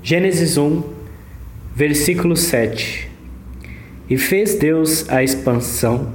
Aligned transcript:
Gênesis 0.00 0.56
1, 0.56 0.82
versículo 1.74 2.36
7. 2.36 3.10
E 4.08 4.16
fez 4.16 4.54
Deus 4.54 5.08
a 5.08 5.24
expansão, 5.24 6.14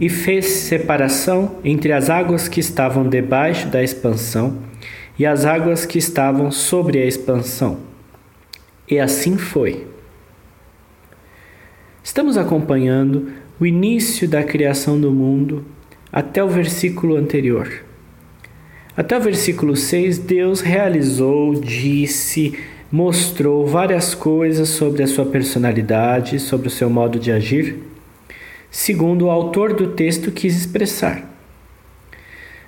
e 0.00 0.08
fez 0.08 0.46
separação 0.46 1.56
entre 1.62 1.92
as 1.92 2.10
águas 2.10 2.48
que 2.48 2.58
estavam 2.58 3.08
debaixo 3.08 3.68
da 3.68 3.82
expansão 3.82 4.58
e 5.18 5.24
as 5.24 5.44
águas 5.44 5.86
que 5.86 5.98
estavam 5.98 6.50
sobre 6.50 6.98
a 6.98 7.06
expansão. 7.06 7.78
E 8.88 8.98
assim 8.98 9.36
foi. 9.36 9.86
Estamos 12.02 12.36
acompanhando 12.36 13.30
o 13.60 13.66
início 13.66 14.26
da 14.26 14.42
criação 14.42 14.98
do 14.98 15.12
mundo 15.12 15.64
até 16.10 16.42
o 16.42 16.48
versículo 16.48 17.14
anterior. 17.14 17.84
Até 18.96 19.16
o 19.16 19.20
versículo 19.20 19.76
6, 19.76 20.18
Deus 20.18 20.60
realizou, 20.60 21.54
disse, 21.60 22.58
mostrou 22.90 23.66
várias 23.66 24.14
coisas 24.14 24.68
sobre 24.70 25.02
a 25.02 25.06
sua 25.06 25.24
personalidade, 25.24 26.40
sobre 26.40 26.68
o 26.68 26.70
seu 26.70 26.90
modo 26.90 27.18
de 27.18 27.30
agir, 27.30 27.78
segundo 28.70 29.26
o 29.26 29.30
autor 29.30 29.74
do 29.74 29.88
texto 29.88 30.32
quis 30.32 30.56
expressar. 30.56 31.28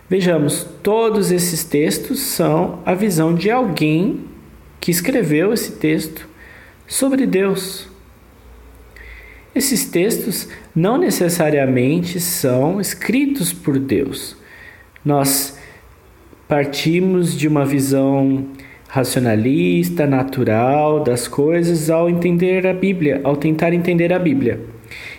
Vejamos, 0.08 0.66
todos 0.82 1.32
esses 1.32 1.64
textos 1.64 2.20
são 2.20 2.80
a 2.84 2.94
visão 2.94 3.34
de 3.34 3.50
alguém 3.50 4.24
que 4.78 4.90
escreveu 4.90 5.52
esse 5.52 5.72
texto 5.72 6.28
sobre 6.86 7.26
Deus. 7.26 7.88
Esses 9.54 9.84
textos 9.86 10.48
não 10.74 10.98
necessariamente 10.98 12.20
são 12.20 12.80
escritos 12.80 13.52
por 13.52 13.78
Deus. 13.78 14.36
Nós 15.04 15.58
partimos 16.46 17.36
de 17.36 17.48
uma 17.48 17.64
visão 17.64 18.46
racionalista, 18.92 20.06
natural 20.06 21.02
das 21.02 21.26
coisas 21.26 21.88
ao 21.88 22.10
entender 22.10 22.66
a 22.66 22.74
Bíblia, 22.74 23.22
ao 23.24 23.34
tentar 23.34 23.72
entender 23.72 24.12
a 24.12 24.18
Bíblia. 24.18 24.60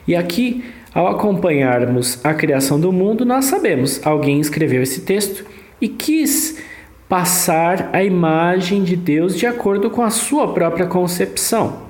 E 0.07 0.15
aqui, 0.15 0.63
ao 0.93 1.07
acompanharmos 1.07 2.23
a 2.23 2.35
criação 2.35 2.79
do 2.79 2.91
mundo, 2.91 3.25
nós 3.25 3.45
sabemos, 3.45 3.99
alguém 4.05 4.39
escreveu 4.39 4.83
esse 4.83 5.01
texto 5.01 5.43
e 5.81 5.87
quis 5.87 6.63
passar 7.09 7.89
a 7.91 8.03
imagem 8.03 8.83
de 8.83 8.95
Deus 8.95 9.35
de 9.35 9.47
acordo 9.47 9.89
com 9.89 10.03
a 10.03 10.11
sua 10.11 10.53
própria 10.53 10.85
concepção. 10.85 11.81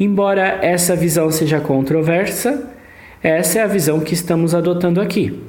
Embora 0.00 0.60
essa 0.62 0.96
visão 0.96 1.30
seja 1.30 1.60
controversa, 1.60 2.70
essa 3.22 3.58
é 3.58 3.62
a 3.62 3.66
visão 3.66 4.00
que 4.00 4.14
estamos 4.14 4.54
adotando 4.54 4.98
aqui. 4.98 5.42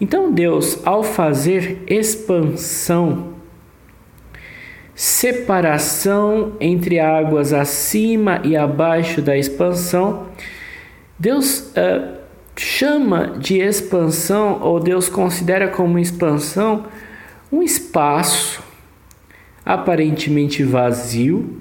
Então, 0.00 0.32
Deus, 0.32 0.78
ao 0.86 1.02
fazer 1.02 1.82
expansão 1.86 3.33
separação 4.94 6.52
entre 6.60 7.00
águas 7.00 7.52
acima 7.52 8.40
e 8.44 8.56
abaixo 8.56 9.20
da 9.20 9.36
expansão, 9.36 10.28
Deus 11.18 11.72
uh, 11.72 12.14
chama 12.56 13.34
de 13.38 13.58
expansão, 13.58 14.60
ou 14.60 14.78
Deus 14.78 15.08
considera 15.08 15.68
como 15.68 15.98
expansão, 15.98 16.86
um 17.50 17.62
espaço 17.62 18.62
aparentemente 19.64 20.62
vazio 20.62 21.60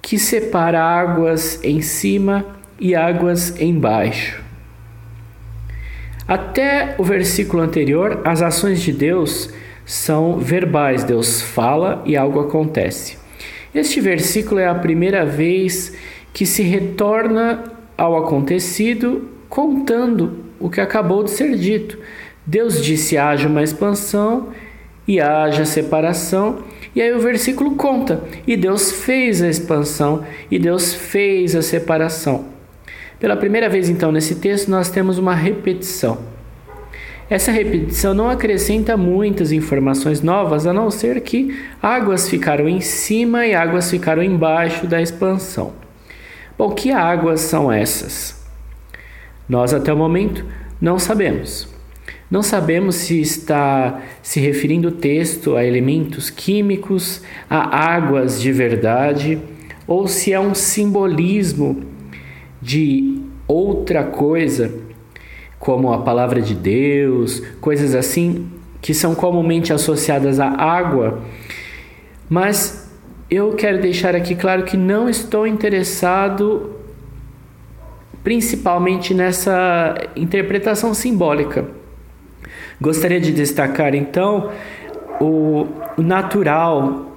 que 0.00 0.18
separa 0.18 0.80
águas 0.82 1.62
em 1.64 1.80
cima 1.80 2.46
e 2.78 2.94
águas 2.94 3.60
embaixo. 3.60 4.42
Até 6.28 6.94
o 6.98 7.04
versículo 7.04 7.62
anterior, 7.62 8.20
as 8.24 8.42
ações 8.42 8.80
de 8.80 8.92
Deus 8.92 9.50
são 9.86 10.38
verbais, 10.38 11.04
Deus 11.04 11.40
fala 11.40 12.02
e 12.04 12.16
algo 12.16 12.40
acontece. 12.40 13.16
Este 13.72 14.00
versículo 14.00 14.58
é 14.58 14.66
a 14.66 14.74
primeira 14.74 15.24
vez 15.24 15.96
que 16.34 16.44
se 16.44 16.62
retorna 16.62 17.62
ao 17.96 18.16
acontecido 18.16 19.28
contando 19.48 20.44
o 20.58 20.68
que 20.68 20.80
acabou 20.80 21.22
de 21.22 21.30
ser 21.30 21.56
dito. 21.56 21.98
Deus 22.44 22.82
disse: 22.82 23.16
haja 23.16 23.48
uma 23.48 23.62
expansão 23.62 24.48
e 25.06 25.20
haja 25.20 25.64
separação. 25.64 26.64
E 26.94 27.00
aí 27.00 27.12
o 27.12 27.20
versículo 27.20 27.76
conta: 27.76 28.24
e 28.44 28.56
Deus 28.56 28.90
fez 28.90 29.40
a 29.40 29.48
expansão 29.48 30.24
e 30.50 30.58
Deus 30.58 30.92
fez 30.92 31.54
a 31.54 31.62
separação. 31.62 32.46
Pela 33.20 33.36
primeira 33.36 33.68
vez, 33.68 33.88
então, 33.88 34.10
nesse 34.10 34.34
texto, 34.34 34.68
nós 34.68 34.90
temos 34.90 35.16
uma 35.16 35.34
repetição. 35.34 36.35
Essa 37.28 37.50
repetição 37.50 38.14
não 38.14 38.30
acrescenta 38.30 38.96
muitas 38.96 39.50
informações 39.50 40.22
novas, 40.22 40.64
a 40.64 40.72
não 40.72 40.92
ser 40.92 41.20
que 41.22 41.58
águas 41.82 42.28
ficaram 42.28 42.68
em 42.68 42.80
cima 42.80 43.44
e 43.44 43.54
águas 43.54 43.90
ficaram 43.90 44.22
embaixo 44.22 44.86
da 44.86 45.02
expansão. 45.02 45.72
Bom, 46.56 46.70
que 46.70 46.92
águas 46.92 47.40
são 47.40 47.70
essas? 47.70 48.46
Nós 49.48 49.74
até 49.74 49.92
o 49.92 49.96
momento 49.96 50.44
não 50.80 51.00
sabemos. 51.00 51.68
Não 52.30 52.44
sabemos 52.44 52.94
se 52.94 53.20
está 53.20 54.02
se 54.22 54.38
referindo 54.38 54.88
o 54.88 54.92
texto 54.92 55.56
a 55.56 55.64
elementos 55.64 56.30
químicos, 56.30 57.22
a 57.50 57.94
águas 57.94 58.40
de 58.40 58.52
verdade, 58.52 59.40
ou 59.86 60.06
se 60.06 60.32
é 60.32 60.38
um 60.38 60.54
simbolismo 60.54 61.82
de 62.62 63.20
outra 63.48 64.04
coisa 64.04 64.86
como 65.58 65.92
a 65.92 65.98
palavra 66.02 66.40
de 66.40 66.54
Deus, 66.54 67.42
coisas 67.60 67.94
assim 67.94 68.48
que 68.80 68.94
são 68.94 69.14
comumente 69.14 69.72
associadas 69.72 70.38
à 70.38 70.48
água, 70.48 71.20
mas 72.28 72.88
eu 73.28 73.54
quero 73.54 73.80
deixar 73.80 74.14
aqui 74.14 74.34
claro 74.34 74.64
que 74.64 74.76
não 74.76 75.08
estou 75.08 75.46
interessado 75.46 76.76
principalmente 78.22 79.14
nessa 79.14 79.94
interpretação 80.16 80.92
simbólica. 80.92 81.64
Gostaria 82.80 83.20
de 83.20 83.32
destacar 83.32 83.94
então 83.94 84.50
o, 85.20 85.66
natural 85.96 87.12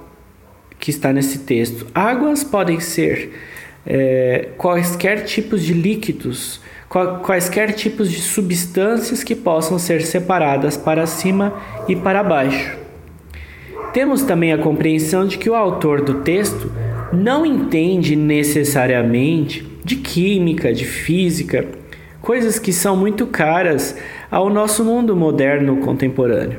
que 0.78 0.90
está 0.90 1.12
nesse 1.12 1.40
texto. 1.40 1.86
Águas 1.94 2.44
podem 2.44 2.80
ser 2.80 3.32
é, 3.86 4.48
quaisquer 4.56 5.24
tipos 5.24 5.64
de 5.64 5.72
líquidos 5.72 6.60
quaisquer 7.22 7.72
tipos 7.72 8.10
de 8.10 8.20
substâncias 8.20 9.22
que 9.22 9.36
possam 9.36 9.78
ser 9.78 10.02
separadas 10.02 10.76
para 10.76 11.06
cima 11.06 11.54
e 11.86 11.94
para 11.94 12.24
baixo. 12.24 12.76
Temos 13.92 14.22
também 14.22 14.52
a 14.52 14.58
compreensão 14.58 15.24
de 15.24 15.38
que 15.38 15.48
o 15.48 15.54
autor 15.54 16.02
do 16.02 16.14
texto 16.22 16.70
não 17.12 17.46
entende 17.46 18.16
necessariamente 18.16 19.64
de 19.84 19.96
química, 19.96 20.72
de 20.72 20.84
física, 20.84 21.64
coisas 22.20 22.58
que 22.58 22.72
são 22.72 22.96
muito 22.96 23.24
caras 23.26 23.96
ao 24.28 24.50
nosso 24.50 24.84
mundo 24.84 25.14
moderno 25.14 25.76
contemporâneo. 25.76 26.58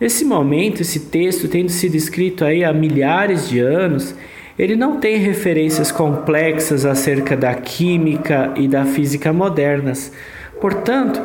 Nesse 0.00 0.24
momento, 0.24 0.82
esse 0.82 1.00
texto 1.00 1.48
tendo 1.48 1.70
sido 1.70 1.96
escrito 1.96 2.44
aí 2.44 2.64
há 2.64 2.72
milhares 2.72 3.48
de 3.48 3.58
anos, 3.58 4.14
ele 4.58 4.76
não 4.76 5.00
tem 5.00 5.16
referências 5.16 5.90
complexas 5.90 6.84
acerca 6.84 7.36
da 7.36 7.54
química 7.54 8.52
e 8.56 8.68
da 8.68 8.84
física 8.84 9.32
modernas. 9.32 10.12
Portanto, 10.60 11.20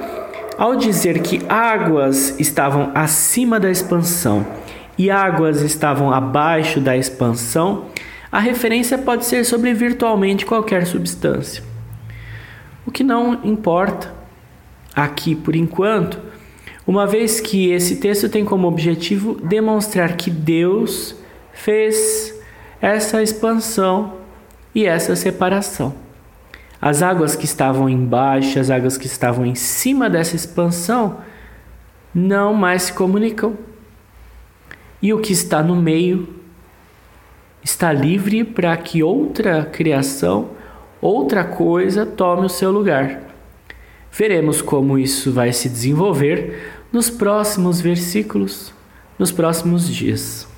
ao 0.57 0.75
dizer 0.75 1.21
que 1.21 1.41
águas 1.47 2.39
estavam 2.39 2.91
acima 2.93 3.59
da 3.59 3.69
expansão 3.69 4.45
e 4.97 5.09
águas 5.09 5.61
estavam 5.61 6.11
abaixo 6.11 6.79
da 6.81 6.97
expansão, 6.97 7.85
a 8.31 8.39
referência 8.39 8.97
pode 8.97 9.25
ser 9.25 9.45
sobre 9.45 9.73
virtualmente 9.73 10.45
qualquer 10.45 10.85
substância. 10.85 11.63
O 12.85 12.91
que 12.91 13.03
não 13.03 13.39
importa 13.45 14.13
aqui 14.95 15.35
por 15.35 15.55
enquanto, 15.55 16.19
uma 16.85 17.07
vez 17.07 17.39
que 17.39 17.71
esse 17.71 17.97
texto 17.97 18.27
tem 18.27 18.43
como 18.43 18.67
objetivo 18.67 19.35
demonstrar 19.35 20.17
que 20.17 20.29
Deus 20.29 21.15
fez 21.53 22.28
essa 22.81 23.21
expansão 23.21 24.19
e 24.73 24.85
essa 24.85 25.15
separação. 25.15 25.93
As 26.81 27.01
águas 27.01 27.35
que 27.35 27.45
estavam 27.45 27.89
embaixo, 27.89 28.59
as 28.59 28.69
águas 28.69 28.97
que 28.97 29.05
estavam 29.05 29.45
em 29.45 29.55
cima 29.55 30.09
dessa 30.09 30.35
expansão, 30.35 31.17
não 32.13 32.53
mais 32.53 32.83
se 32.83 32.93
comunicam. 32.93 33.57
E 35.01 35.13
o 35.13 35.19
que 35.19 35.33
está 35.33 35.61
no 35.61 35.75
meio 35.75 36.27
está 37.61 37.91
livre 37.91 38.43
para 38.43 38.75
que 38.77 39.03
outra 39.03 39.65
criação, 39.65 40.51
outra 41.01 41.43
coisa 41.43 42.05
tome 42.05 42.45
o 42.45 42.49
seu 42.49 42.71
lugar. 42.71 43.21
Veremos 44.11 44.61
como 44.61 44.97
isso 44.97 45.31
vai 45.31 45.53
se 45.53 45.69
desenvolver 45.69 46.81
nos 46.91 47.09
próximos 47.09 47.79
versículos, 47.79 48.73
nos 49.17 49.31
próximos 49.31 49.87
dias. 49.87 50.48